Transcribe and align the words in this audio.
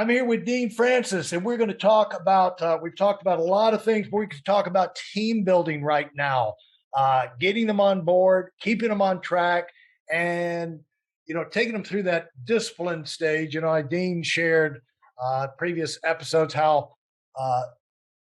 I'm 0.00 0.08
here 0.08 0.24
with 0.24 0.46
Dean 0.46 0.70
Francis, 0.70 1.34
and 1.34 1.44
we're 1.44 1.58
going 1.58 1.68
to 1.68 1.74
talk 1.74 2.18
about. 2.18 2.62
Uh, 2.62 2.78
we've 2.80 2.96
talked 2.96 3.20
about 3.20 3.38
a 3.38 3.42
lot 3.42 3.74
of 3.74 3.84
things, 3.84 4.08
but 4.10 4.16
we 4.16 4.26
can 4.26 4.42
talk 4.44 4.66
about 4.66 4.98
team 5.12 5.44
building 5.44 5.82
right 5.82 6.08
now, 6.16 6.54
uh, 6.96 7.26
getting 7.38 7.66
them 7.66 7.80
on 7.80 8.00
board, 8.00 8.48
keeping 8.62 8.88
them 8.88 9.02
on 9.02 9.20
track, 9.20 9.68
and 10.10 10.80
you 11.26 11.34
know, 11.34 11.44
taking 11.44 11.74
them 11.74 11.84
through 11.84 12.04
that 12.04 12.28
discipline 12.44 13.04
stage. 13.04 13.54
You 13.54 13.60
know, 13.60 13.68
I 13.68 13.82
Dean 13.82 14.22
shared 14.22 14.80
uh, 15.22 15.48
previous 15.58 15.98
episodes 16.02 16.54
how 16.54 16.94
uh, 17.38 17.64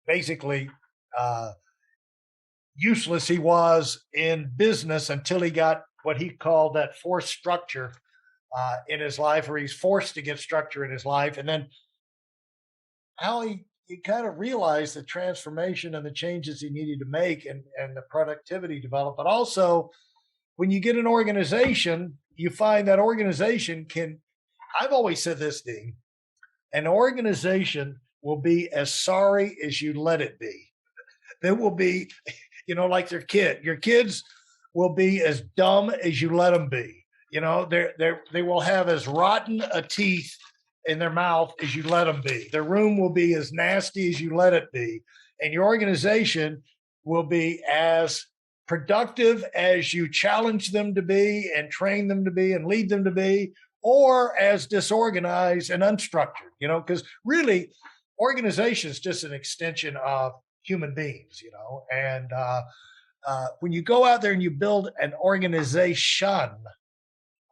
basically 0.05 0.69
uh, 1.17 1.53
useless 2.75 3.29
he 3.29 3.39
was 3.39 4.05
in 4.15 4.51
business 4.57 5.11
until 5.11 5.39
he 5.39 5.51
got 5.51 5.85
what 6.03 6.21
he 6.21 6.31
called 6.31 6.75
that 6.75 6.99
force 6.99 7.31
structure 7.31 7.93
uh, 8.57 8.77
in 8.89 9.01
his 9.01 9.19
life, 9.19 9.49
or 9.49 9.59
he's 9.59 9.73
forced 9.73 10.15
to 10.15 10.23
get 10.23 10.39
structure 10.39 10.85
in 10.85 10.91
his 10.91 11.05
life, 11.05 11.39
and 11.39 11.49
then 11.49 11.69
how 13.17 13.43
he, 13.43 13.65
he 13.87 13.97
kind 13.99 14.27
of 14.27 14.39
realized 14.39 14.95
the 14.95 15.03
transformation 15.03 15.95
and 15.95 16.05
the 16.05 16.11
changes 16.11 16.61
he 16.61 16.71
needed 16.71 16.99
to 17.01 17.07
make, 17.07 17.47
and 17.47 17.63
and 17.79 17.97
the 17.97 18.03
productivity 18.11 18.81
developed. 18.81 19.17
But 19.17 19.27
also, 19.27 19.91
when 20.57 20.71
you 20.71 20.81
get 20.81 20.97
an 20.97 21.07
organization, 21.07 22.19
you 22.37 22.51
find 22.51 22.89
that 22.89 22.99
organization 22.99 23.85
can. 23.85 24.19
I've 24.81 24.93
always 24.93 25.23
said 25.23 25.39
this, 25.39 25.63
Dean. 25.63 25.95
An 26.73 26.87
organization 26.87 28.01
will 28.23 28.41
be 28.41 28.71
as 28.71 28.93
sorry 28.93 29.57
as 29.65 29.81
you 29.81 29.95
let 29.95 30.21
it 30.21 30.39
be. 30.39 30.69
They 31.41 31.53
will 31.53 31.71
be, 31.71 32.11
you 32.67 32.75
know, 32.75 32.87
like 32.87 33.09
their 33.09 33.23
kid. 33.23 33.65
Your 33.65 33.77
kids 33.77 34.23
will 34.75 34.95
be 34.95 35.23
as 35.23 35.43
dumb 35.57 35.91
as 35.91 36.21
you 36.21 36.35
let 36.37 36.51
them 36.51 36.69
be 36.69 36.98
you 37.31 37.41
know, 37.41 37.65
they 37.65 37.91
they 37.99 38.13
they 38.33 38.43
will 38.43 38.61
have 38.61 38.89
as 38.89 39.07
rotten 39.07 39.63
a 39.73 39.83
teeth 39.83 40.35
in 40.87 40.99
their 40.99 41.11
mouth 41.11 41.53
as 41.63 41.75
you 41.75 41.83
let 41.83 42.05
them 42.05 42.23
be. 42.25 42.49
Their 42.51 42.63
room 42.63 42.99
will 42.99 43.13
be 43.13 43.35
as 43.35 43.53
nasty 43.53 44.09
as 44.09 44.21
you 44.21 44.35
let 44.35 44.55
it 44.55 44.73
be, 44.73 45.03
and 45.41 45.53
your 45.53 45.65
organization 45.65 46.63
will 47.05 47.25
be 47.25 47.63
as 47.69 48.25
productive 48.69 49.45
as 49.55 49.95
you 49.95 50.09
challenge 50.09 50.71
them 50.71 50.95
to 50.95 51.03
be 51.03 51.51
and 51.57 51.71
train 51.71 52.07
them 52.07 52.25
to 52.25 52.31
be 52.31 52.53
and 52.53 52.67
lead 52.67 52.89
them 52.89 53.03
to 53.03 53.11
be 53.11 53.53
or 53.83 54.39
as 54.39 54.67
disorganized 54.67 55.71
and 55.71 55.83
unstructured 55.83 56.53
you 56.61 56.69
know 56.69 56.79
because 56.79 57.03
really 57.25 57.71
organization 58.21 58.91
is 58.91 59.01
just 59.01 59.25
an 59.25 59.33
extension 59.33 59.97
of 60.05 60.33
human 60.63 60.95
beings 60.95 61.41
you 61.43 61.51
know 61.51 61.83
and 61.91 62.31
uh, 62.33 62.61
uh, 63.27 63.47
when 63.61 63.73
you 63.73 63.81
go 63.81 64.05
out 64.05 64.21
there 64.21 64.33
and 64.33 64.43
you 64.43 64.51
build 64.51 64.91
an 65.01 65.15
organization 65.15 66.51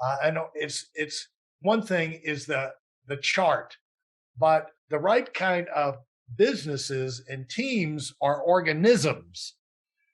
uh, 0.01 0.17
I 0.23 0.31
know 0.31 0.49
it's 0.55 0.87
it's 0.95 1.29
one 1.61 1.83
thing 1.83 2.13
is 2.25 2.47
the 2.47 2.73
the 3.07 3.17
chart, 3.17 3.77
but 4.39 4.71
the 4.91 4.99
right 4.99 5.33
kind 5.33 5.69
of 5.69 5.97
businesses 6.37 7.25
and 7.29 7.49
teams 7.49 8.13
are 8.21 8.41
organisms. 8.41 9.55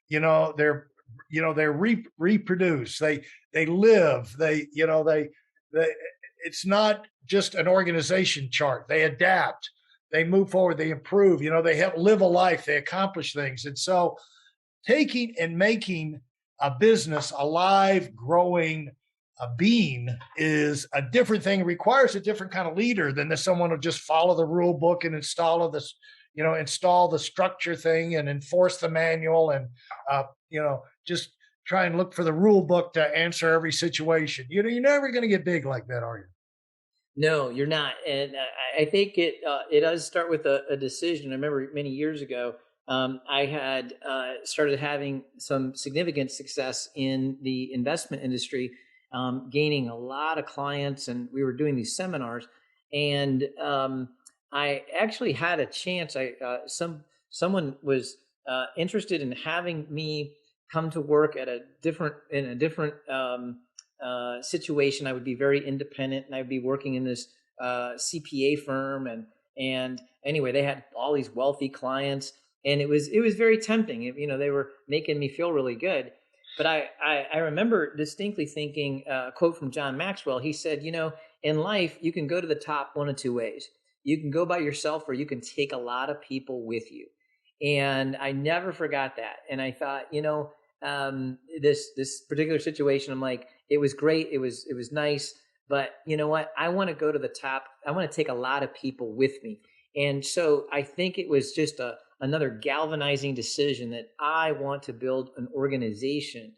You 0.07 0.19
know, 0.19 0.53
they're 0.57 0.87
you 1.29 1.41
know 1.41 1.53
they 1.53 1.67
re- 1.67 2.05
reproduce, 2.17 2.97
they 2.97 3.23
they 3.53 3.65
live, 3.65 4.35
they 4.37 4.67
you 4.73 4.87
know 4.87 5.03
they 5.03 5.29
they. 5.71 5.87
It's 6.45 6.65
not 6.65 7.07
just 7.25 7.55
an 7.55 7.69
organization 7.69 8.49
chart. 8.51 8.85
They 8.89 9.03
adapt, 9.03 9.69
they 10.11 10.25
move 10.25 10.49
forward, 10.49 10.77
they 10.77 10.91
improve. 10.91 11.41
You 11.41 11.51
know, 11.51 11.61
they 11.61 11.77
have 11.77 11.97
live 11.97 12.21
a 12.21 12.25
life, 12.25 12.65
they 12.65 12.77
accomplish 12.77 13.33
things, 13.33 13.65
and 13.65 13.77
so 13.77 14.17
taking 14.85 15.33
and 15.39 15.57
making 15.57 16.19
a 16.59 16.71
business 16.71 17.31
alive, 17.37 18.15
growing, 18.15 18.91
a 19.43 19.55
being 19.57 20.09
is 20.37 20.87
a 20.93 21.01
different 21.01 21.43
thing. 21.43 21.63
Requires 21.63 22.15
a 22.15 22.19
different 22.19 22.51
kind 22.51 22.67
of 22.67 22.77
leader 22.77 23.11
than 23.11 23.29
the 23.29 23.37
someone 23.37 23.69
who 23.69 23.77
just 23.77 23.99
follow 23.99 24.35
the 24.35 24.45
rule 24.45 24.73
book 24.73 25.03
and 25.03 25.15
install 25.15 25.67
this, 25.69 25.95
you 26.33 26.43
know, 26.43 26.55
install 26.55 27.07
the 27.07 27.19
structure 27.19 27.75
thing 27.75 28.15
and 28.15 28.29
enforce 28.29 28.77
the 28.77 28.89
manual 28.89 29.51
and, 29.51 29.67
uh, 30.09 30.23
you 30.49 30.61
know, 30.61 30.83
just 31.05 31.33
try 31.65 31.85
and 31.85 31.97
look 31.97 32.13
for 32.13 32.23
the 32.23 32.33
rule 32.33 32.61
book 32.61 32.93
to 32.93 33.17
answer 33.17 33.49
every 33.51 33.71
situation. 33.71 34.45
You 34.49 34.63
know, 34.63 34.69
you're 34.69 34.81
never 34.81 35.11
going 35.11 35.23
to 35.23 35.27
get 35.27 35.45
big 35.45 35.65
like 35.65 35.87
that, 35.87 36.03
are 36.03 36.17
you? 36.17 36.25
No, 37.15 37.49
you're 37.49 37.67
not. 37.67 37.93
And 38.07 38.33
I 38.79 38.85
think 38.85 39.17
it 39.17 39.35
uh, 39.47 39.61
it 39.71 39.81
does 39.81 40.05
start 40.05 40.29
with 40.29 40.45
a, 40.45 40.63
a, 40.69 40.75
decision. 40.75 41.31
I 41.31 41.35
remember 41.35 41.69
many 41.73 41.89
years 41.89 42.21
ago, 42.23 42.55
um, 42.87 43.21
I 43.29 43.45
had 43.45 43.93
uh, 44.07 44.33
started 44.43 44.79
having 44.79 45.23
some 45.37 45.75
significant 45.75 46.31
success 46.31 46.89
in 46.95 47.37
the 47.43 47.71
investment 47.71 48.23
industry 48.23 48.71
um, 49.13 49.49
gaining 49.51 49.89
a 49.89 49.95
lot 49.95 50.37
of 50.37 50.45
clients, 50.45 51.07
and 51.07 51.29
we 51.31 51.43
were 51.43 51.53
doing 51.53 51.75
these 51.75 51.95
seminars. 51.95 52.47
And 52.91 53.47
um, 53.61 54.09
I 54.51 54.83
actually 54.99 55.33
had 55.33 55.59
a 55.59 55.65
chance. 55.65 56.15
I 56.15 56.33
uh, 56.43 56.67
some 56.67 57.03
someone 57.29 57.75
was 57.81 58.17
uh, 58.47 58.65
interested 58.77 59.21
in 59.21 59.31
having 59.31 59.87
me 59.89 60.33
come 60.71 60.89
to 60.91 61.01
work 61.01 61.35
at 61.35 61.47
a 61.47 61.61
different 61.81 62.15
in 62.31 62.45
a 62.45 62.55
different 62.55 62.95
um, 63.09 63.59
uh, 64.03 64.41
situation. 64.41 65.07
I 65.07 65.13
would 65.13 65.23
be 65.23 65.35
very 65.35 65.65
independent, 65.65 66.25
and 66.25 66.35
I'd 66.35 66.49
be 66.49 66.59
working 66.59 66.95
in 66.95 67.03
this 67.03 67.27
uh, 67.61 67.93
CPA 67.97 68.63
firm. 68.63 69.07
And 69.07 69.25
and 69.57 70.01
anyway, 70.25 70.51
they 70.51 70.63
had 70.63 70.83
all 70.95 71.13
these 71.13 71.29
wealthy 71.29 71.69
clients, 71.69 72.33
and 72.65 72.81
it 72.81 72.89
was 72.89 73.07
it 73.07 73.19
was 73.19 73.35
very 73.35 73.57
tempting. 73.57 74.03
It, 74.03 74.17
you 74.17 74.27
know, 74.27 74.37
they 74.37 74.49
were 74.49 74.69
making 74.87 75.19
me 75.19 75.29
feel 75.29 75.51
really 75.51 75.75
good. 75.75 76.11
But 76.57 76.67
I, 76.67 76.89
I, 77.03 77.27
I 77.33 77.37
remember 77.39 77.95
distinctly 77.95 78.45
thinking 78.45 79.03
uh, 79.09 79.29
a 79.29 79.31
quote 79.31 79.57
from 79.57 79.71
John 79.71 79.97
Maxwell. 79.97 80.39
He 80.39 80.53
said, 80.53 80.83
You 80.83 80.91
know, 80.91 81.13
in 81.41 81.59
life, 81.59 81.97
you 82.01 82.11
can 82.11 82.27
go 82.27 82.39
to 82.39 82.47
the 82.47 82.55
top 82.55 82.91
one 82.93 83.09
of 83.09 83.15
two 83.15 83.33
ways. 83.33 83.67
You 84.03 84.19
can 84.19 84.31
go 84.31 84.45
by 84.45 84.59
yourself, 84.59 85.03
or 85.07 85.13
you 85.13 85.25
can 85.25 85.41
take 85.41 85.73
a 85.73 85.77
lot 85.77 86.09
of 86.09 86.21
people 86.21 86.65
with 86.65 86.91
you. 86.91 87.07
And 87.61 88.17
I 88.17 88.33
never 88.33 88.73
forgot 88.73 89.15
that. 89.15 89.37
And 89.49 89.61
I 89.61 89.71
thought, 89.71 90.13
you 90.13 90.21
know, 90.21 90.51
um, 90.83 91.37
this 91.61 91.91
this 91.95 92.21
particular 92.21 92.59
situation, 92.59 93.13
I'm 93.13 93.21
like, 93.21 93.47
it 93.69 93.77
was 93.77 93.93
great, 93.93 94.29
it 94.31 94.37
was 94.37 94.65
it 94.69 94.73
was 94.75 94.91
nice, 94.91 95.33
but 95.69 95.95
you 96.05 96.17
know 96.17 96.27
what? 96.27 96.51
I 96.57 96.69
want 96.69 96.89
to 96.89 96.95
go 96.95 97.11
to 97.11 97.19
the 97.19 97.29
top. 97.29 97.65
I 97.87 97.91
want 97.91 98.09
to 98.09 98.15
take 98.15 98.29
a 98.29 98.33
lot 98.33 98.63
of 98.63 98.73
people 98.73 99.15
with 99.15 99.41
me. 99.43 99.61
And 99.95 100.25
so 100.25 100.65
I 100.71 100.81
think 100.81 101.17
it 101.17 101.29
was 101.29 101.53
just 101.53 101.79
a 101.79 101.95
another 102.23 102.49
galvanizing 102.49 103.35
decision 103.35 103.91
that 103.91 104.07
I 104.19 104.53
want 104.53 104.81
to 104.83 104.93
build 104.93 105.31
an 105.37 105.49
organization. 105.53 106.53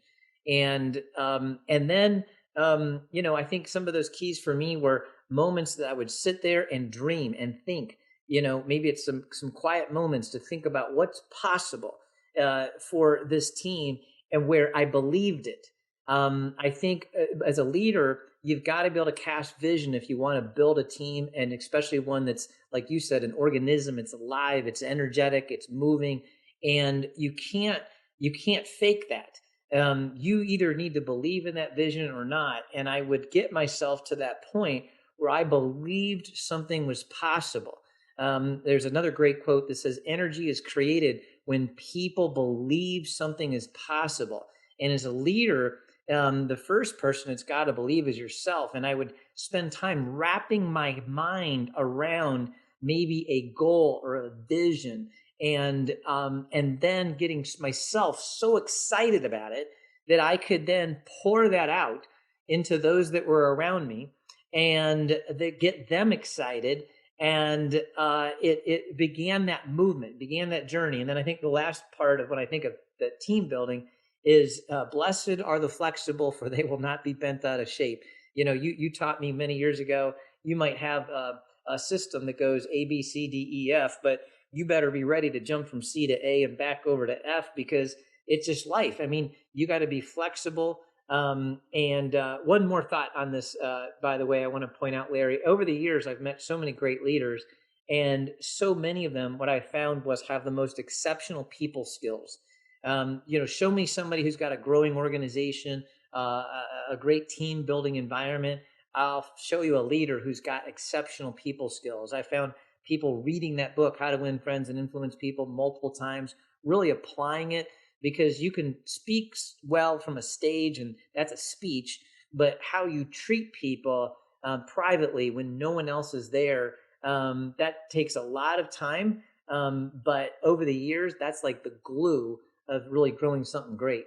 And 0.48 1.02
um, 1.18 1.58
and 1.68 1.90
then 1.90 2.24
um, 2.56 3.02
you 3.10 3.20
know, 3.20 3.36
I 3.36 3.44
think 3.44 3.68
some 3.68 3.86
of 3.86 3.92
those 3.92 4.08
keys 4.08 4.38
for 4.38 4.54
me 4.54 4.76
were 4.76 5.04
moments 5.28 5.74
that 5.74 5.90
I 5.90 5.92
would 5.92 6.10
sit 6.10 6.40
there 6.40 6.66
and 6.72 6.90
dream 6.90 7.34
and 7.38 7.56
think. 7.66 7.98
You 8.28 8.42
know, 8.42 8.64
maybe 8.66 8.88
it's 8.88 9.04
some 9.04 9.24
some 9.32 9.50
quiet 9.50 9.92
moments 9.92 10.30
to 10.30 10.38
think 10.38 10.66
about 10.66 10.94
what's 10.94 11.22
possible 11.30 11.96
uh, 12.40 12.68
for 12.90 13.20
this 13.28 13.50
team 13.52 13.98
and 14.32 14.48
where 14.48 14.74
I 14.74 14.84
believed 14.84 15.48
it. 15.48 15.66
Um, 16.08 16.54
I 16.58 16.70
think 16.70 17.08
uh, 17.20 17.44
as 17.44 17.58
a 17.58 17.64
leader, 17.64 18.20
you've 18.42 18.64
got 18.64 18.82
to 18.82 18.90
be 18.90 18.98
able 19.00 19.10
to 19.10 19.12
cast 19.12 19.58
vision 19.58 19.94
if 19.94 20.08
you 20.08 20.18
want 20.18 20.36
to 20.36 20.42
build 20.42 20.78
a 20.78 20.84
team, 20.84 21.28
and 21.36 21.52
especially 21.52 21.98
one 21.98 22.24
that's 22.24 22.48
like 22.72 22.90
you 22.90 23.00
said, 23.00 23.24
an 23.24 23.32
organism. 23.32 23.98
It's 23.98 24.12
alive, 24.12 24.66
it's 24.66 24.82
energetic, 24.82 25.46
it's 25.48 25.70
moving, 25.70 26.22
and 26.62 27.08
you 27.16 27.32
can't 27.32 27.82
you 28.18 28.32
can't 28.32 28.66
fake 28.66 29.06
that. 29.08 29.40
Um, 29.78 30.12
you 30.16 30.42
either 30.42 30.74
need 30.74 30.94
to 30.94 31.00
believe 31.00 31.46
in 31.46 31.54
that 31.56 31.74
vision 31.76 32.10
or 32.10 32.24
not. 32.24 32.62
And 32.74 32.88
I 32.88 33.00
would 33.00 33.30
get 33.30 33.52
myself 33.52 34.04
to 34.04 34.16
that 34.16 34.44
point 34.52 34.84
where 35.16 35.30
I 35.30 35.44
believed 35.44 36.30
something 36.34 36.86
was 36.86 37.04
possible. 37.04 37.78
Um, 38.18 38.62
there's 38.64 38.84
another 38.84 39.10
great 39.10 39.42
quote 39.44 39.68
that 39.68 39.76
says, 39.76 40.00
"Energy 40.06 40.48
is 40.48 40.60
created 40.60 41.22
when 41.46 41.68
people 41.76 42.28
believe 42.28 43.08
something 43.08 43.52
is 43.52 43.68
possible." 43.68 44.46
And 44.80 44.92
as 44.92 45.04
a 45.04 45.10
leader, 45.10 45.78
um, 46.12 46.48
the 46.48 46.56
first 46.56 46.98
person 46.98 47.32
it's 47.32 47.42
got 47.42 47.64
to 47.64 47.72
believe 47.72 48.08
is 48.08 48.18
yourself. 48.18 48.74
And 48.74 48.86
I 48.86 48.94
would 48.94 49.14
spend 49.34 49.72
time 49.72 50.08
wrapping 50.08 50.72
my 50.72 51.02
mind 51.06 51.70
around 51.76 52.50
maybe 52.82 53.26
a 53.28 53.52
goal 53.56 54.00
or 54.04 54.16
a 54.16 54.30
vision, 54.48 55.08
and 55.40 55.94
um, 56.06 56.46
and 56.52 56.80
then 56.80 57.16
getting 57.16 57.44
myself 57.60 58.20
so 58.20 58.56
excited 58.56 59.24
about 59.24 59.52
it 59.52 59.68
that 60.08 60.20
I 60.20 60.36
could 60.36 60.66
then 60.66 60.98
pour 61.22 61.48
that 61.48 61.68
out 61.68 62.06
into 62.48 62.78
those 62.78 63.10
that 63.10 63.26
were 63.26 63.54
around 63.54 63.88
me, 63.88 64.12
and 64.52 65.18
that 65.28 65.60
get 65.60 65.88
them 65.88 66.12
excited. 66.12 66.84
And 67.18 67.82
uh, 67.96 68.30
it 68.42 68.62
it 68.66 68.96
began 68.96 69.46
that 69.46 69.70
movement, 69.70 70.18
began 70.18 70.50
that 70.50 70.68
journey. 70.68 71.00
And 71.00 71.08
then 71.08 71.16
I 71.16 71.22
think 71.22 71.40
the 71.40 71.48
last 71.48 71.82
part 71.96 72.20
of 72.20 72.28
when 72.28 72.38
I 72.38 72.46
think 72.46 72.64
of 72.64 72.74
the 73.00 73.10
team 73.20 73.48
building 73.48 73.88
is 74.26 74.60
uh, 74.68 74.84
blessed 74.90 75.40
are 75.42 75.58
the 75.60 75.68
flexible, 75.68 76.32
for 76.32 76.50
they 76.50 76.64
will 76.64 76.80
not 76.80 77.04
be 77.04 77.14
bent 77.14 77.44
out 77.44 77.60
of 77.60 77.68
shape. 77.68 78.02
You 78.34 78.44
know, 78.44 78.52
you 78.52 78.74
you 78.76 78.92
taught 78.92 79.20
me 79.20 79.32
many 79.32 79.54
years 79.54 79.80
ago. 79.80 80.12
You 80.42 80.56
might 80.56 80.76
have 80.76 81.08
a, 81.08 81.40
a 81.68 81.78
system 81.78 82.26
that 82.26 82.38
goes 82.38 82.66
A 82.70 82.84
B 82.84 83.02
C 83.02 83.28
D 83.28 83.68
E 83.68 83.72
F, 83.72 83.98
but 84.02 84.20
you 84.52 84.66
better 84.66 84.90
be 84.90 85.04
ready 85.04 85.30
to 85.30 85.40
jump 85.40 85.68
from 85.68 85.80
C 85.82 86.06
to 86.06 86.14
A 86.26 86.42
and 86.42 86.58
back 86.58 86.86
over 86.86 87.06
to 87.06 87.16
F 87.26 87.50
because 87.56 87.94
it's 88.26 88.46
just 88.46 88.66
life. 88.66 89.00
I 89.00 89.06
mean, 89.06 89.32
you 89.54 89.66
got 89.66 89.78
to 89.78 89.86
be 89.86 90.00
flexible. 90.00 90.80
Um, 91.08 91.60
and 91.72 92.16
uh, 92.16 92.38
one 92.44 92.66
more 92.66 92.82
thought 92.82 93.10
on 93.16 93.30
this, 93.30 93.56
uh, 93.62 93.86
by 94.02 94.18
the 94.18 94.26
way, 94.26 94.42
I 94.42 94.48
want 94.48 94.62
to 94.62 94.78
point 94.78 94.96
out, 94.96 95.12
Larry. 95.12 95.38
Over 95.46 95.64
the 95.64 95.72
years, 95.72 96.08
I've 96.08 96.20
met 96.20 96.42
so 96.42 96.58
many 96.58 96.72
great 96.72 97.04
leaders, 97.04 97.44
and 97.88 98.30
so 98.40 98.74
many 98.74 99.04
of 99.04 99.12
them, 99.12 99.38
what 99.38 99.48
I 99.48 99.60
found 99.60 100.04
was 100.04 100.22
have 100.22 100.44
the 100.44 100.50
most 100.50 100.80
exceptional 100.80 101.44
people 101.44 101.84
skills. 101.84 102.38
Um, 102.86 103.20
you 103.26 103.40
know, 103.40 103.46
show 103.46 103.70
me 103.70 103.84
somebody 103.84 104.22
who's 104.22 104.36
got 104.36 104.52
a 104.52 104.56
growing 104.56 104.96
organization, 104.96 105.84
uh, 106.14 106.44
a 106.88 106.96
great 106.96 107.28
team 107.28 107.64
building 107.64 107.96
environment. 107.96 108.60
I'll 108.94 109.26
show 109.36 109.62
you 109.62 109.76
a 109.76 109.82
leader 109.82 110.20
who's 110.20 110.40
got 110.40 110.68
exceptional 110.68 111.32
people 111.32 111.68
skills. 111.68 112.12
I 112.12 112.22
found 112.22 112.52
people 112.86 113.22
reading 113.22 113.56
that 113.56 113.74
book, 113.74 113.96
How 113.98 114.12
to 114.12 114.16
Win 114.16 114.38
Friends 114.38 114.68
and 114.68 114.78
Influence 114.78 115.16
People, 115.16 115.46
multiple 115.46 115.90
times, 115.90 116.36
really 116.64 116.90
applying 116.90 117.52
it 117.52 117.68
because 118.02 118.40
you 118.40 118.52
can 118.52 118.76
speak 118.84 119.34
well 119.66 119.98
from 119.98 120.16
a 120.16 120.22
stage 120.22 120.78
and 120.78 120.94
that's 121.14 121.32
a 121.32 121.36
speech, 121.36 122.00
but 122.32 122.58
how 122.62 122.86
you 122.86 123.04
treat 123.04 123.52
people 123.52 124.14
um, 124.44 124.64
privately 124.66 125.30
when 125.30 125.58
no 125.58 125.72
one 125.72 125.88
else 125.88 126.14
is 126.14 126.30
there, 126.30 126.76
um, 127.02 127.54
that 127.58 127.90
takes 127.90 128.14
a 128.14 128.22
lot 128.22 128.60
of 128.60 128.70
time. 128.70 129.22
Um, 129.48 129.90
but 130.04 130.32
over 130.44 130.64
the 130.64 130.74
years, 130.74 131.14
that's 131.18 131.42
like 131.42 131.64
the 131.64 131.78
glue 131.82 132.38
of 132.68 132.82
really 132.88 133.10
growing 133.10 133.44
something 133.44 133.76
great. 133.76 134.06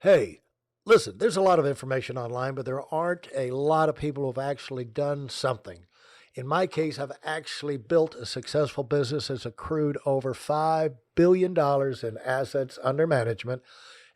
Hey, 0.00 0.40
listen, 0.84 1.18
there's 1.18 1.36
a 1.36 1.42
lot 1.42 1.58
of 1.58 1.66
information 1.66 2.18
online, 2.18 2.54
but 2.54 2.64
there 2.64 2.82
aren't 2.92 3.28
a 3.36 3.50
lot 3.50 3.88
of 3.88 3.96
people 3.96 4.26
who've 4.26 4.38
actually 4.38 4.84
done 4.84 5.28
something. 5.28 5.86
In 6.34 6.46
my 6.46 6.66
case, 6.66 6.98
I've 6.98 7.12
actually 7.22 7.76
built 7.76 8.14
a 8.14 8.24
successful 8.24 8.84
business 8.84 9.28
that's 9.28 9.44
accrued 9.44 9.98
over 10.06 10.32
$5 10.32 10.94
billion 11.14 11.56
in 11.58 12.18
assets 12.24 12.78
under 12.82 13.06
management 13.06 13.62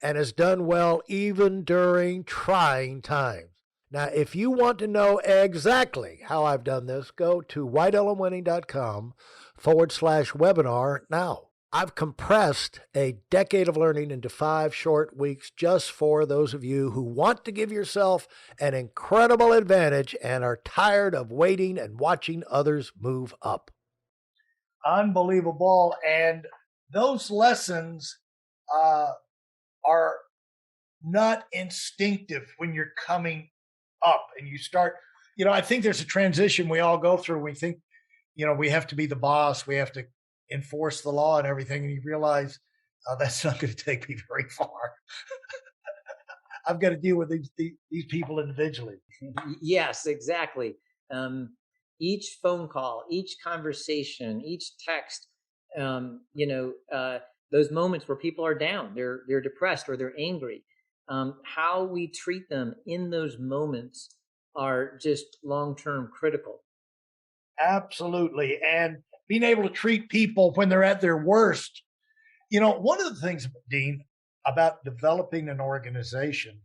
and 0.02 0.16
has 0.16 0.32
done 0.32 0.66
well 0.66 1.02
even 1.08 1.62
during 1.62 2.24
trying 2.24 3.02
times. 3.02 3.50
Now, 3.90 4.06
if 4.06 4.34
you 4.34 4.50
want 4.50 4.78
to 4.80 4.86
know 4.86 5.18
exactly 5.18 6.20
how 6.24 6.44
I've 6.44 6.64
done 6.64 6.86
this, 6.86 7.10
go 7.10 7.40
to 7.42 7.66
WeidelOnWinning.com 7.66 9.14
forward 9.56 9.92
slash 9.92 10.32
webinar 10.32 11.00
now. 11.08 11.45
I've 11.78 11.94
compressed 11.94 12.80
a 12.96 13.18
decade 13.28 13.68
of 13.68 13.76
learning 13.76 14.10
into 14.10 14.30
five 14.30 14.74
short 14.74 15.14
weeks 15.14 15.50
just 15.54 15.92
for 15.92 16.24
those 16.24 16.54
of 16.54 16.64
you 16.64 16.92
who 16.92 17.02
want 17.02 17.44
to 17.44 17.52
give 17.52 17.70
yourself 17.70 18.26
an 18.58 18.72
incredible 18.72 19.52
advantage 19.52 20.16
and 20.22 20.42
are 20.42 20.58
tired 20.64 21.14
of 21.14 21.30
waiting 21.30 21.76
and 21.76 22.00
watching 22.00 22.44
others 22.50 22.92
move 22.98 23.34
up. 23.42 23.70
Unbelievable. 24.86 25.94
And 26.08 26.46
those 26.94 27.30
lessons 27.30 28.20
uh, 28.74 29.10
are 29.84 30.14
not 31.04 31.44
instinctive 31.52 32.54
when 32.56 32.72
you're 32.72 32.92
coming 33.06 33.50
up 34.02 34.28
and 34.38 34.48
you 34.48 34.56
start. 34.56 34.94
You 35.36 35.44
know, 35.44 35.52
I 35.52 35.60
think 35.60 35.82
there's 35.82 36.00
a 36.00 36.06
transition 36.06 36.70
we 36.70 36.80
all 36.80 36.96
go 36.96 37.18
through. 37.18 37.40
We 37.40 37.52
think, 37.52 37.80
you 38.34 38.46
know, 38.46 38.54
we 38.54 38.70
have 38.70 38.86
to 38.86 38.94
be 38.94 39.04
the 39.04 39.14
boss, 39.14 39.66
we 39.66 39.76
have 39.76 39.92
to 39.92 40.06
enforce 40.50 41.02
the 41.02 41.10
law 41.10 41.38
and 41.38 41.46
everything, 41.46 41.84
and 41.84 41.92
you 41.92 42.00
realize 42.04 42.58
uh, 43.08 43.16
that's 43.16 43.44
not 43.44 43.58
going 43.58 43.72
to 43.72 43.84
take 43.84 44.08
me 44.08 44.16
very 44.28 44.48
far. 44.48 44.92
I've 46.66 46.80
got 46.80 46.90
to 46.90 46.96
deal 46.96 47.16
with 47.16 47.30
these 47.30 47.50
these 47.90 48.06
people 48.06 48.40
individually. 48.40 48.96
Yes, 49.60 50.06
exactly. 50.06 50.76
Um, 51.10 51.54
each 52.00 52.38
phone 52.42 52.68
call, 52.68 53.04
each 53.08 53.36
conversation, 53.42 54.42
each 54.42 54.76
text, 54.78 55.28
um, 55.78 56.22
you 56.34 56.46
know, 56.46 56.72
uh, 56.92 57.18
those 57.52 57.70
moments 57.70 58.08
where 58.08 58.16
people 58.16 58.44
are 58.44 58.54
down, 58.54 58.92
they're 58.94 59.22
they're 59.28 59.40
depressed 59.40 59.88
or 59.88 59.96
they're 59.96 60.18
angry. 60.18 60.64
Um, 61.08 61.38
how 61.44 61.84
we 61.84 62.08
treat 62.08 62.48
them 62.48 62.74
in 62.86 63.10
those 63.10 63.38
moments 63.38 64.16
are 64.56 64.98
just 65.00 65.38
long 65.44 65.76
term 65.76 66.10
critical. 66.12 66.64
Absolutely, 67.62 68.58
and 68.66 68.98
being 69.28 69.42
able 69.42 69.62
to 69.64 69.70
treat 69.70 70.08
people 70.08 70.52
when 70.54 70.68
they're 70.68 70.84
at 70.84 71.00
their 71.00 71.16
worst. 71.16 71.82
You 72.50 72.60
know, 72.60 72.72
one 72.72 73.00
of 73.00 73.14
the 73.14 73.20
things, 73.20 73.48
Dean, 73.68 74.04
about 74.46 74.84
developing 74.84 75.48
an 75.48 75.60
organization 75.60 76.60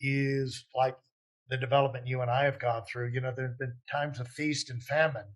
is 0.00 0.64
like 0.74 0.96
the 1.48 1.56
development 1.56 2.06
you 2.06 2.20
and 2.22 2.30
I 2.30 2.44
have 2.44 2.60
gone 2.60 2.82
through. 2.90 3.08
You 3.08 3.20
know, 3.20 3.32
there 3.34 3.48
have 3.48 3.58
been 3.58 3.74
times 3.90 4.20
of 4.20 4.28
feast 4.28 4.70
and 4.70 4.82
famine, 4.82 5.26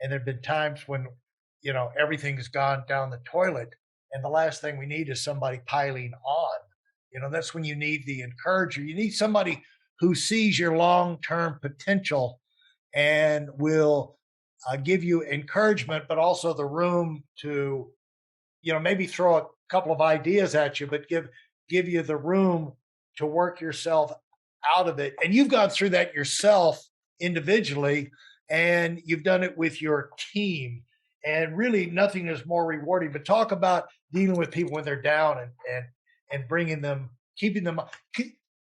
and 0.00 0.12
there 0.12 0.18
have 0.18 0.26
been 0.26 0.42
times 0.42 0.82
when, 0.86 1.06
you 1.62 1.72
know, 1.72 1.90
everything's 1.98 2.48
gone 2.48 2.84
down 2.86 3.10
the 3.10 3.20
toilet, 3.24 3.74
and 4.12 4.22
the 4.22 4.28
last 4.28 4.60
thing 4.60 4.76
we 4.78 4.86
need 4.86 5.08
is 5.08 5.24
somebody 5.24 5.60
piling 5.66 6.12
on. 6.24 6.58
You 7.12 7.20
know, 7.20 7.30
that's 7.30 7.54
when 7.54 7.64
you 7.64 7.74
need 7.74 8.04
the 8.04 8.20
encourager. 8.20 8.82
You 8.82 8.94
need 8.94 9.12
somebody 9.12 9.62
who 10.00 10.14
sees 10.14 10.58
your 10.58 10.76
long 10.76 11.18
term 11.22 11.58
potential 11.62 12.40
and 12.94 13.48
will 13.58 14.15
uh, 14.70 14.76
give 14.76 15.04
you 15.04 15.22
encouragement, 15.22 16.04
but 16.08 16.18
also 16.18 16.52
the 16.52 16.64
room 16.64 17.22
to, 17.40 17.90
you 18.62 18.72
know, 18.72 18.80
maybe 18.80 19.06
throw 19.06 19.36
a 19.36 19.46
couple 19.68 19.92
of 19.92 20.00
ideas 20.00 20.54
at 20.54 20.80
you, 20.80 20.86
but 20.86 21.08
give 21.08 21.28
give 21.68 21.88
you 21.88 22.02
the 22.02 22.16
room 22.16 22.72
to 23.16 23.26
work 23.26 23.60
yourself 23.60 24.12
out 24.76 24.88
of 24.88 24.98
it. 24.98 25.14
And 25.22 25.34
you've 25.34 25.48
gone 25.48 25.70
through 25.70 25.90
that 25.90 26.14
yourself 26.14 26.84
individually, 27.20 28.10
and 28.48 29.00
you've 29.04 29.24
done 29.24 29.42
it 29.42 29.56
with 29.56 29.82
your 29.82 30.10
team. 30.32 30.82
And 31.24 31.56
really, 31.56 31.86
nothing 31.86 32.28
is 32.28 32.46
more 32.46 32.66
rewarding. 32.66 33.10
But 33.12 33.24
talk 33.24 33.52
about 33.52 33.86
dealing 34.12 34.36
with 34.36 34.52
people 34.52 34.72
when 34.72 34.84
they're 34.84 35.02
down 35.02 35.38
and 35.38 35.50
and 35.72 35.84
and 36.32 36.48
bringing 36.48 36.80
them, 36.80 37.10
keeping 37.38 37.64
them. 37.64 37.80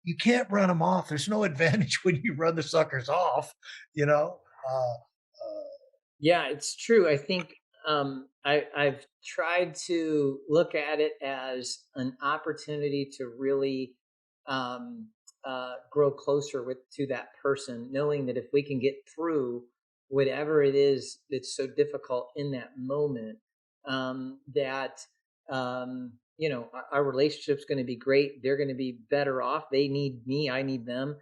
You 0.07 0.17
can't 0.17 0.51
run 0.51 0.69
them 0.69 0.83
off. 0.83 1.09
There's 1.09 1.29
no 1.29 1.45
advantage 1.51 2.05
when 2.05 2.21
you 2.23 2.35
run 2.35 2.57
the 2.57 2.63
suckers 2.63 3.09
off. 3.09 3.55
You 3.95 4.07
know. 4.07 4.39
Uh, 4.69 4.95
yeah, 6.19 6.49
it's 6.49 6.77
true. 6.77 7.09
I 7.09 7.17
think 7.17 7.55
um, 7.87 8.29
I, 8.45 8.65
I've 8.77 9.07
tried 9.25 9.75
to 9.87 10.39
look 10.49 10.75
at 10.75 11.01
it 11.01 11.13
as 11.23 11.81
an 11.97 12.17
opportunity 12.23 13.09
to 13.19 13.33
really 13.39 13.95
um, 14.47 15.09
uh, 15.45 15.75
grow 15.91 16.11
closer 16.11 16.63
with 16.63 16.79
to 16.97 17.07
that 17.09 17.29
person, 17.43 17.89
knowing 17.91 18.27
that 18.27 18.37
if 18.37 18.47
we 18.53 18.63
can 18.63 18.79
get 18.79 18.95
through 19.15 19.63
whatever 20.09 20.63
it 20.63 20.75
is 20.75 21.19
that's 21.31 21.57
so 21.57 21.67
difficult 21.67 22.31
in 22.37 22.51
that 22.53 22.71
moment, 22.79 23.39
um, 23.87 24.39
that 24.55 25.01
um, 25.51 26.13
you 26.39 26.49
know 26.49 26.69
our, 26.73 26.85
our 26.93 27.05
relationship's 27.05 27.65
going 27.65 27.79
to 27.79 27.85
be 27.85 27.97
great. 27.97 28.43
They're 28.43 28.57
going 28.57 28.69
to 28.69 28.75
be 28.75 29.01
better 29.11 29.43
off. 29.43 29.65
They 29.71 29.89
need 29.89 30.27
me. 30.27 30.51
I 30.51 30.63
need 30.63 30.87
them. 30.87 31.17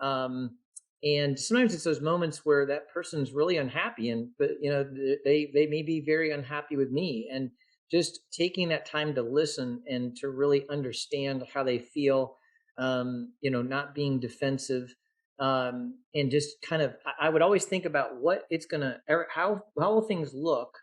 Um, 0.00 0.56
and 1.04 1.38
sometimes 1.38 1.74
it's 1.74 1.84
those 1.84 2.00
moments 2.00 2.40
where 2.44 2.64
that 2.66 2.88
person's 2.92 3.32
really 3.32 3.58
unhappy 3.58 4.10
and 4.10 4.30
but 4.38 4.50
you 4.60 4.70
know 4.70 4.84
they 5.24 5.50
they 5.52 5.66
may 5.66 5.82
be 5.82 6.02
very 6.04 6.32
unhappy 6.32 6.76
with 6.76 6.90
me. 6.90 7.28
And 7.32 7.50
just 7.90 8.20
taking 8.32 8.70
that 8.70 8.86
time 8.86 9.14
to 9.14 9.22
listen 9.22 9.82
and 9.86 10.16
to 10.16 10.30
really 10.30 10.66
understand 10.70 11.44
how 11.52 11.62
they 11.62 11.78
feel 11.78 12.36
um, 12.78 13.32
you 13.40 13.50
know 13.50 13.62
not 13.62 13.94
being 13.94 14.18
defensive 14.18 14.94
um, 15.38 15.98
and 16.14 16.30
just 16.30 16.56
kind 16.62 16.80
of 16.80 16.94
i 17.20 17.28
would 17.28 17.42
always 17.42 17.64
think 17.64 17.84
about 17.84 18.16
what 18.20 18.44
it's 18.50 18.66
gonna 18.66 19.00
er, 19.10 19.28
how 19.32 19.62
how 19.78 19.92
will 19.94 20.02
things 20.02 20.32
look 20.32 20.76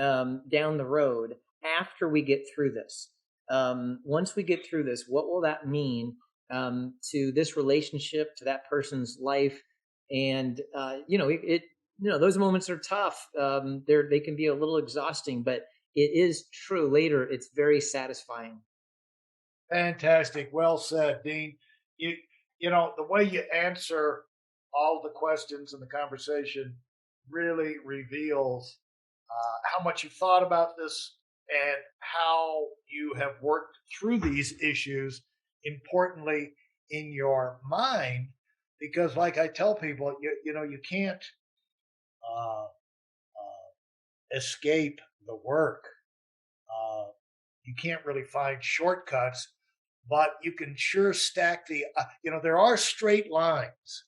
um, 0.00 0.42
down 0.50 0.78
the 0.78 0.84
road 0.84 1.34
after 1.78 2.08
we 2.08 2.22
get 2.22 2.42
through 2.54 2.72
this? 2.72 3.10
Um, 3.50 4.00
once 4.04 4.36
we 4.36 4.42
get 4.42 4.66
through 4.66 4.84
this 4.84 5.04
what 5.08 5.28
will 5.28 5.42
that 5.42 5.68
mean 5.68 6.16
um, 6.50 6.94
to 7.10 7.32
this 7.32 7.56
relationship, 7.56 8.36
to 8.36 8.44
that 8.44 8.68
person's 8.68 9.18
life, 9.20 9.62
and 10.10 10.60
uh, 10.74 10.98
you 11.08 11.18
know, 11.18 11.28
it, 11.28 11.40
it, 11.42 11.62
you 11.98 12.10
know 12.10 12.18
those 12.18 12.38
moments 12.38 12.70
are 12.70 12.78
tough. 12.78 13.28
Um, 13.38 13.82
they're 13.86 14.08
they 14.08 14.20
can 14.20 14.36
be 14.36 14.46
a 14.46 14.54
little 14.54 14.76
exhausting, 14.76 15.42
but 15.42 15.66
it 15.94 16.10
is 16.14 16.44
true. 16.52 16.88
Later, 16.88 17.24
it's 17.24 17.48
very 17.54 17.80
satisfying. 17.80 18.60
Fantastic, 19.72 20.50
well 20.52 20.78
said, 20.78 21.22
Dean. 21.24 21.56
You 21.96 22.14
you 22.58 22.70
know 22.70 22.92
the 22.96 23.02
way 23.02 23.24
you 23.24 23.42
answer 23.52 24.22
all 24.74 25.00
the 25.02 25.10
questions 25.10 25.72
in 25.72 25.80
the 25.80 25.86
conversation 25.86 26.74
really 27.30 27.76
reveals 27.84 28.78
uh, 29.30 29.56
how 29.64 29.82
much 29.82 30.04
you've 30.04 30.12
thought 30.12 30.42
about 30.42 30.76
this 30.76 31.16
and 31.50 31.76
how 32.00 32.66
you 32.88 33.14
have 33.16 33.34
worked 33.40 33.78
through 33.98 34.18
these 34.18 34.54
issues 34.62 35.22
importantly 35.66 36.52
in 36.90 37.12
your 37.12 37.58
mind 37.68 38.28
because 38.80 39.16
like 39.16 39.38
i 39.38 39.46
tell 39.46 39.74
people 39.74 40.14
you, 40.20 40.34
you 40.44 40.52
know 40.52 40.62
you 40.62 40.78
can't 40.88 41.24
uh, 42.28 42.64
uh, 42.64 44.36
escape 44.36 45.00
the 45.26 45.36
work 45.44 45.84
uh, 46.70 47.06
you 47.66 47.74
can't 47.74 48.04
really 48.04 48.24
find 48.24 48.62
shortcuts, 48.62 49.48
but 50.08 50.34
you 50.42 50.52
can 50.52 50.74
sure 50.76 51.12
stack 51.12 51.66
the, 51.66 51.84
uh, 51.96 52.04
you 52.22 52.30
know, 52.30 52.40
there 52.42 52.58
are 52.58 52.76
straight 52.76 53.30
lines. 53.30 54.04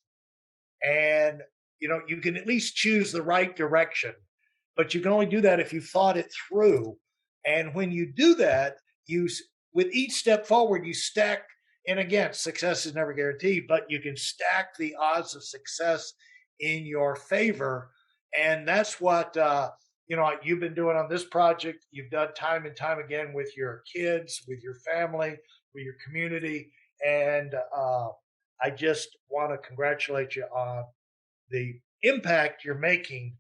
And, 0.83 1.43
you 1.81 1.89
know, 1.89 2.01
you 2.07 2.19
can 2.19 2.37
at 2.37 2.47
least 2.47 2.77
choose 2.77 3.11
the 3.11 3.23
right 3.23 3.55
direction, 3.57 4.15
but 4.77 4.95
you 4.95 5.01
can 5.01 5.13
only 5.13 5.27
do 5.27 5.41
that 5.41 5.61
if 5.61 5.73
you 5.73 5.81
thought 5.81 6.17
it 6.17 6.33
through. 6.49 6.97
And 7.45 7.75
when 7.75 7.91
you 7.91 8.13
do 8.15 8.37
that, 8.37 8.77
you, 9.07 9.29
with 9.73 9.93
each 9.93 10.13
step 10.13 10.47
forward, 10.47 10.87
you 10.87 10.95
stack, 10.95 11.43
and 11.87 11.99
again, 11.99 12.33
success 12.33 12.87
is 12.87 12.95
never 12.95 13.13
guaranteed, 13.13 13.67
but 13.69 13.87
you 13.89 14.01
can 14.01 14.17
stack 14.17 14.77
the 14.77 14.95
odds 15.01 15.35
of 15.35 15.45
success 15.45 16.13
in 16.61 16.85
your 16.85 17.17
favor. 17.17 17.91
And 18.37 18.67
that's 18.67 19.01
what, 19.01 19.37
uh, 19.37 19.71
you 20.09 20.17
know 20.17 20.31
you've 20.43 20.61
been 20.61 20.75
doing 20.75 20.97
on 20.97 21.09
this 21.09 21.25
project 21.25 21.85
you've 21.91 22.11
done 22.11 22.33
time 22.35 22.67
and 22.67 22.75
time 22.75 22.99
again 22.99 23.33
with 23.35 23.57
your 23.57 23.83
kids 23.93 24.43
with 24.49 24.63
your 24.63 24.75
family 24.75 25.37
with 25.75 25.85
your 25.85 25.95
community 26.05 26.73
and 27.07 27.55
uh, 27.55 28.09
i 28.63 28.71
just 28.71 29.17
want 29.31 29.51
to 29.51 29.69
congratulate 29.69 30.35
you 30.35 30.45
on 30.45 30.85
the 31.51 31.75
impact 32.03 32.65
you're 32.65 32.75
making 32.75 33.37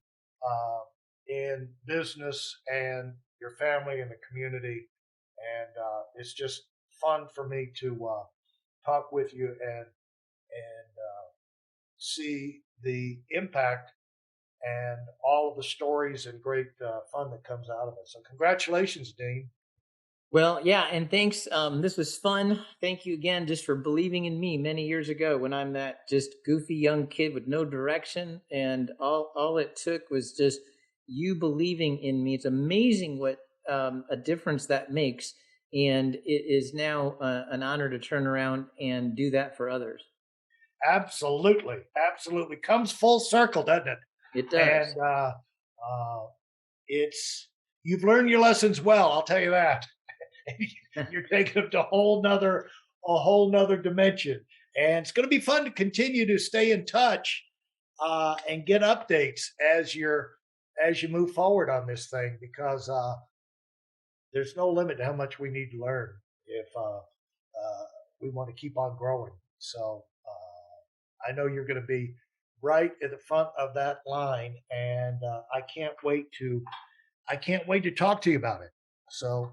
uh, 0.46 0.80
in 1.28 1.68
business 1.86 2.60
and 2.72 3.12
your 3.40 3.50
family 3.52 4.00
and 4.00 4.10
the 4.10 4.16
community 4.28 4.88
and 5.58 5.70
uh, 5.76 6.02
it's 6.16 6.32
just 6.32 6.62
fun 7.00 7.26
for 7.34 7.48
me 7.48 7.70
to 7.80 8.06
uh, 8.06 8.24
talk 8.84 9.12
with 9.12 9.34
you 9.34 9.46
and 9.46 9.86
and 9.86 10.92
uh, 10.96 11.26
see 11.98 12.62
the 12.82 13.18
impact 13.30 13.92
and 14.62 14.98
all 15.22 15.50
of 15.50 15.56
the 15.56 15.62
stories 15.62 16.26
and 16.26 16.42
great 16.42 16.68
uh, 16.84 17.00
fun 17.12 17.30
that 17.30 17.44
comes 17.44 17.68
out 17.70 17.88
of 17.88 17.94
it. 17.94 18.08
So, 18.08 18.20
congratulations, 18.28 19.12
Dean. 19.12 19.50
Well, 20.30 20.60
yeah, 20.62 20.86
and 20.92 21.10
thanks. 21.10 21.48
Um, 21.50 21.80
this 21.80 21.96
was 21.96 22.16
fun. 22.16 22.62
Thank 22.82 23.06
you 23.06 23.14
again 23.14 23.46
just 23.46 23.64
for 23.64 23.74
believing 23.74 24.26
in 24.26 24.38
me 24.38 24.58
many 24.58 24.86
years 24.86 25.08
ago 25.08 25.38
when 25.38 25.54
I'm 25.54 25.72
that 25.72 26.06
just 26.08 26.34
goofy 26.44 26.74
young 26.74 27.06
kid 27.06 27.32
with 27.32 27.46
no 27.46 27.64
direction. 27.64 28.42
And 28.52 28.90
all, 29.00 29.32
all 29.34 29.56
it 29.56 29.74
took 29.74 30.10
was 30.10 30.32
just 30.32 30.60
you 31.06 31.34
believing 31.34 31.98
in 31.98 32.22
me. 32.22 32.34
It's 32.34 32.44
amazing 32.44 33.18
what 33.18 33.38
um, 33.68 34.04
a 34.10 34.16
difference 34.16 34.66
that 34.66 34.92
makes. 34.92 35.34
And 35.72 36.14
it 36.14 36.44
is 36.48 36.72
now 36.72 37.16
uh, 37.20 37.44
an 37.50 37.62
honor 37.62 37.90
to 37.90 37.98
turn 37.98 38.26
around 38.26 38.66
and 38.80 39.14
do 39.14 39.30
that 39.30 39.56
for 39.56 39.68
others. 39.68 40.02
Absolutely. 40.86 41.78
Absolutely. 41.96 42.56
Comes 42.56 42.92
full 42.92 43.20
circle, 43.20 43.62
doesn't 43.62 43.88
it? 43.88 43.98
It 44.34 44.50
does. 44.50 44.92
And 44.92 45.00
uh, 45.00 45.32
uh, 45.86 46.20
it's 46.86 47.48
you've 47.82 48.04
learned 48.04 48.30
your 48.30 48.40
lessons 48.40 48.80
well. 48.80 49.10
I'll 49.12 49.22
tell 49.22 49.40
you 49.40 49.50
that. 49.50 49.86
You're 51.10 51.22
taking 51.22 51.54
them 51.62 51.70
to 51.72 51.80
a 51.80 51.84
whole 51.84 52.22
nother 52.22 52.68
a 53.06 53.16
whole 53.16 53.50
nother 53.50 53.76
dimension, 53.76 54.40
and 54.76 54.98
it's 54.98 55.12
going 55.12 55.24
to 55.24 55.30
be 55.30 55.40
fun 55.40 55.64
to 55.64 55.70
continue 55.70 56.26
to 56.26 56.38
stay 56.38 56.72
in 56.72 56.84
touch 56.84 57.44
uh, 58.00 58.36
and 58.48 58.66
get 58.66 58.82
updates 58.82 59.46
as 59.74 59.94
you're 59.94 60.32
as 60.82 61.02
you 61.02 61.08
move 61.08 61.32
forward 61.32 61.70
on 61.70 61.86
this 61.86 62.08
thing 62.08 62.38
because 62.40 62.88
uh, 62.88 63.14
there's 64.32 64.56
no 64.56 64.68
limit 64.68 64.98
to 64.98 65.04
how 65.04 65.12
much 65.12 65.38
we 65.38 65.50
need 65.50 65.70
to 65.70 65.80
learn 65.80 66.10
if 66.46 66.66
uh, 66.76 66.98
uh 66.98 67.84
we 68.20 68.30
want 68.30 68.48
to 68.48 68.54
keep 68.54 68.76
on 68.76 68.96
growing. 68.96 69.32
So 69.58 70.04
uh, 70.26 71.30
I 71.30 71.32
know 71.34 71.46
you're 71.46 71.66
going 71.66 71.80
to 71.80 71.86
be 71.86 72.14
right 72.62 72.92
at 73.02 73.10
the 73.10 73.18
front 73.18 73.48
of 73.58 73.74
that 73.74 73.98
line, 74.06 74.56
and 74.70 75.22
uh, 75.22 75.42
I 75.54 75.60
can't 75.72 75.94
wait 76.02 76.30
to 76.38 76.62
I 77.28 77.36
can't 77.36 77.66
wait 77.68 77.82
to 77.84 77.90
talk 77.90 78.22
to 78.22 78.30
you 78.30 78.38
about 78.38 78.62
it. 78.62 78.70
So 79.10 79.52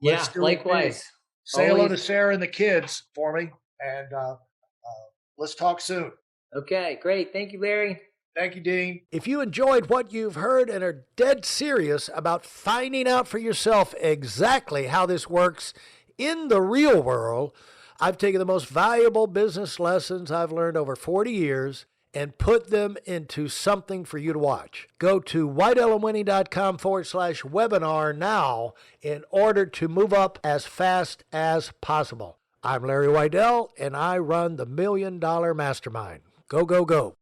yeah, 0.00 0.24
likewise. 0.34 1.04
Say 1.44 1.68
Always. 1.68 1.76
hello 1.76 1.88
to 1.88 1.96
Sarah 1.96 2.34
and 2.34 2.42
the 2.42 2.48
kids 2.48 3.04
for 3.14 3.32
me, 3.32 3.50
and 3.80 4.12
uh, 4.12 4.32
uh, 4.32 5.06
let's 5.38 5.54
talk 5.54 5.80
soon. 5.80 6.10
Okay, 6.56 6.98
great. 7.00 7.32
Thank 7.32 7.52
you, 7.52 7.60
Larry. 7.60 8.00
Thank 8.36 8.54
you, 8.54 8.60
Dean. 8.60 9.00
If 9.10 9.26
you 9.26 9.40
enjoyed 9.40 9.86
what 9.86 10.12
you've 10.12 10.34
heard 10.34 10.68
and 10.68 10.84
are 10.84 11.06
dead 11.16 11.46
serious 11.46 12.10
about 12.14 12.44
finding 12.44 13.08
out 13.08 13.26
for 13.26 13.38
yourself 13.38 13.94
exactly 13.98 14.88
how 14.88 15.06
this 15.06 15.30
works 15.30 15.72
in 16.18 16.48
the 16.48 16.60
real 16.60 17.02
world, 17.02 17.52
I've 17.98 18.18
taken 18.18 18.38
the 18.38 18.44
most 18.44 18.66
valuable 18.66 19.26
business 19.26 19.80
lessons 19.80 20.30
I've 20.30 20.52
learned 20.52 20.76
over 20.76 20.94
40 20.94 21.32
years 21.32 21.86
and 22.12 22.36
put 22.36 22.68
them 22.68 22.98
into 23.06 23.48
something 23.48 24.04
for 24.04 24.18
you 24.18 24.34
to 24.34 24.38
watch. 24.38 24.86
Go 24.98 25.18
to 25.20 25.48
WeidelOnWinning.com 25.48 26.76
forward 26.76 27.06
slash 27.06 27.42
webinar 27.42 28.16
now 28.16 28.74
in 29.00 29.24
order 29.30 29.64
to 29.64 29.88
move 29.88 30.12
up 30.12 30.38
as 30.44 30.66
fast 30.66 31.24
as 31.32 31.72
possible. 31.80 32.36
I'm 32.62 32.84
Larry 32.84 33.06
Weidel, 33.06 33.68
and 33.78 33.96
I 33.96 34.18
run 34.18 34.56
the 34.56 34.66
Million 34.66 35.18
Dollar 35.18 35.54
Mastermind. 35.54 36.20
Go, 36.48 36.66
go, 36.66 36.84
go. 36.84 37.16